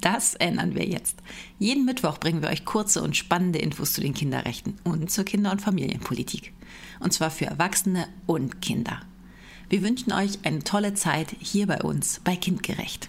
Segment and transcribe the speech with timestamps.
[0.00, 1.18] Das ändern wir jetzt.
[1.58, 5.52] Jeden Mittwoch bringen wir euch kurze und spannende Infos zu den Kinderrechten und zur Kinder-
[5.52, 6.52] und Familienpolitik.
[7.00, 9.00] Und zwar für Erwachsene und Kinder.
[9.68, 13.08] Wir wünschen euch eine tolle Zeit hier bei uns bei Kindgerecht.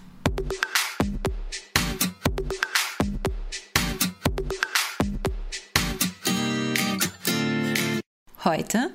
[8.44, 8.90] Heute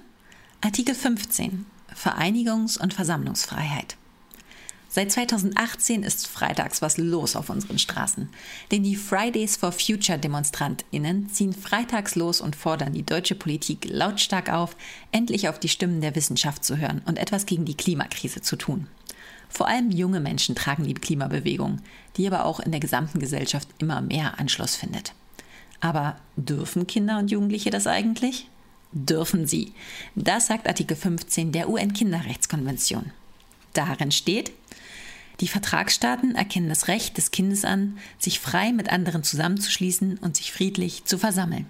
[0.62, 3.98] Artikel 15 Vereinigungs- und Versammlungsfreiheit.
[4.94, 8.27] Seit 2018 ist freitags was los auf unseren Straßen.
[8.72, 14.52] Denn die Fridays for Future DemonstrantInnen ziehen freitags los und fordern die deutsche Politik lautstark
[14.52, 14.76] auf,
[15.14, 18.88] endlich auf die Stimmen der Wissenschaft zu hören und etwas gegen die Klimakrise zu tun.
[19.48, 21.80] Vor allem junge Menschen tragen die Klimabewegung,
[22.17, 25.14] die aber auch in der gesamten Gesellschaft immer mehr Anschluss findet.
[25.80, 28.50] Aber dürfen Kinder und Jugendliche das eigentlich?
[28.92, 29.72] Dürfen sie.
[30.16, 33.14] Das sagt Artikel 15 der UN-Kinderrechtskonvention.
[33.73, 34.52] Darin steht,
[35.39, 40.52] die Vertragsstaaten erkennen das Recht des Kindes an, sich frei mit anderen zusammenzuschließen und sich
[40.52, 41.66] friedlich zu versammeln.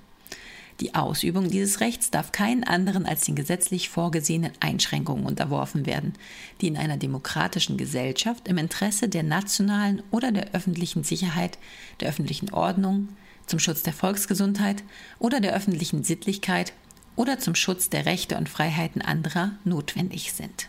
[0.81, 6.13] Die Ausübung dieses Rechts darf keinen anderen als den gesetzlich vorgesehenen Einschränkungen unterworfen werden,
[6.59, 11.59] die in einer demokratischen Gesellschaft im Interesse der nationalen oder der öffentlichen Sicherheit,
[11.99, 13.09] der öffentlichen Ordnung,
[13.45, 14.83] zum Schutz der Volksgesundheit
[15.19, 16.73] oder der öffentlichen Sittlichkeit
[17.15, 20.67] oder zum Schutz der Rechte und Freiheiten anderer notwendig sind.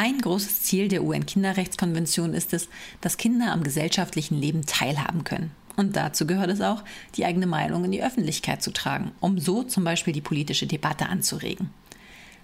[0.00, 2.68] Ein großes Ziel der UN-Kinderrechtskonvention ist es,
[3.00, 5.50] dass Kinder am gesellschaftlichen Leben teilhaben können.
[5.74, 6.84] Und dazu gehört es auch,
[7.16, 11.08] die eigene Meinung in die Öffentlichkeit zu tragen, um so zum Beispiel die politische Debatte
[11.08, 11.70] anzuregen.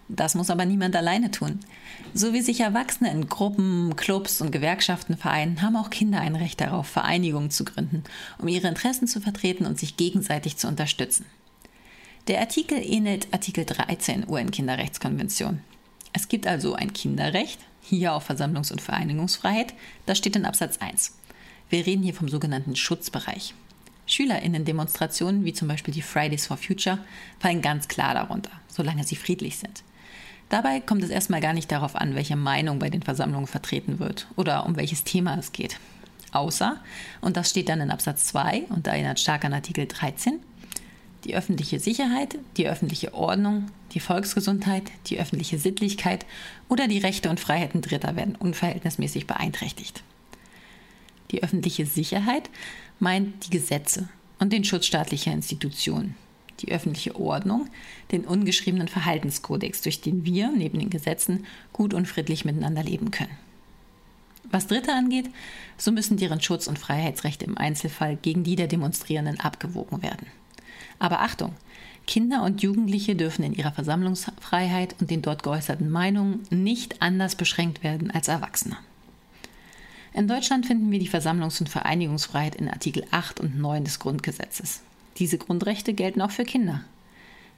[0.08, 1.60] Das muss aber niemand alleine tun.
[2.12, 6.60] So wie sich Erwachsene in Gruppen, Clubs und Gewerkschaften vereinen, haben auch Kinder ein Recht
[6.60, 8.02] darauf, Vereinigungen zu gründen,
[8.38, 11.24] um ihre Interessen zu vertreten und sich gegenseitig zu unterstützen.
[12.26, 15.60] Der Artikel ähnelt Artikel 13 UN-Kinderrechtskonvention.
[16.16, 19.74] Es gibt also ein Kinderrecht, hier auf Versammlungs- und Vereinigungsfreiheit,
[20.06, 21.12] das steht in Absatz 1.
[21.68, 23.52] Wir reden hier vom sogenannten Schutzbereich.
[24.06, 26.98] SchülerInnen-Demonstrationen, wie zum Beispiel die Fridays for Future,
[27.40, 29.82] fallen ganz klar darunter, solange sie friedlich sind.
[30.50, 34.28] Dabei kommt es erstmal gar nicht darauf an, welche Meinung bei den Versammlungen vertreten wird
[34.36, 35.80] oder um welches Thema es geht.
[36.30, 36.80] Außer,
[37.22, 40.38] und das steht dann in Absatz 2 und erinnert stark an Artikel 13,
[41.24, 46.26] die öffentliche Sicherheit, die öffentliche Ordnung, die Volksgesundheit, die öffentliche Sittlichkeit
[46.68, 50.02] oder die Rechte und Freiheiten Dritter werden unverhältnismäßig beeinträchtigt.
[51.30, 52.50] Die öffentliche Sicherheit
[52.98, 54.08] meint die Gesetze
[54.38, 56.14] und den Schutz staatlicher Institutionen.
[56.60, 57.68] Die öffentliche Ordnung,
[58.12, 63.36] den ungeschriebenen Verhaltenskodex, durch den wir neben den Gesetzen gut und friedlich miteinander leben können.
[64.50, 65.30] Was Dritte angeht,
[65.78, 70.28] so müssen deren Schutz- und Freiheitsrechte im Einzelfall gegen die der Demonstrierenden abgewogen werden.
[70.98, 71.54] Aber Achtung,
[72.06, 77.82] Kinder und Jugendliche dürfen in ihrer Versammlungsfreiheit und den dort geäußerten Meinungen nicht anders beschränkt
[77.82, 78.76] werden als Erwachsene.
[80.12, 84.82] In Deutschland finden wir die Versammlungs- und Vereinigungsfreiheit in Artikel 8 und 9 des Grundgesetzes.
[85.18, 86.84] Diese Grundrechte gelten auch für Kinder.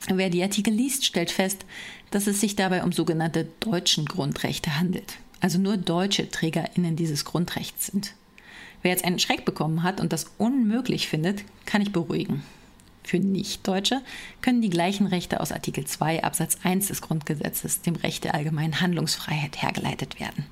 [0.08, 1.64] Wer die Artikel liest, stellt fest,
[2.10, 5.18] dass es sich dabei um sogenannte deutschen Grundrechte handelt.
[5.40, 8.14] Also nur deutsche Trägerinnen dieses Grundrechts sind.
[8.82, 12.42] Wer jetzt einen Schreck bekommen hat und das unmöglich findet, kann ich beruhigen.
[13.06, 14.02] Für Nichtdeutsche
[14.42, 18.80] können die gleichen Rechte aus Artikel 2 Absatz 1 des Grundgesetzes, dem Recht der allgemeinen
[18.80, 20.44] Handlungsfreiheit, hergeleitet werden.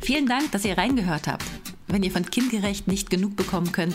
[0.00, 1.44] Vielen Dank, dass ihr reingehört habt.
[1.86, 3.94] Wenn ihr von Kindgerecht nicht genug bekommen könnt,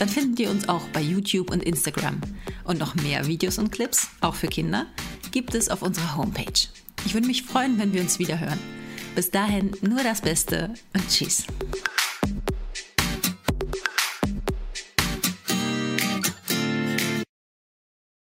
[0.00, 2.20] dann findet ihr uns auch bei YouTube und Instagram.
[2.64, 4.86] Und noch mehr Videos und Clips, auch für Kinder,
[5.30, 6.66] gibt es auf unserer Homepage.
[7.06, 8.58] Ich würde mich freuen, wenn wir uns wieder hören.
[9.14, 11.44] Bis dahin nur das Beste und tschüss.